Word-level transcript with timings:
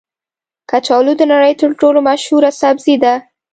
کچالو 0.69 1.13
د 1.17 1.21
نړۍ 1.31 1.53
تر 1.61 1.69
ټولو 1.81 1.99
مشهوره 2.09 2.49
سبزي 2.61 2.95
ده 3.03 3.13